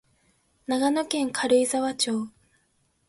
[0.65, 2.27] 長野県軽井沢町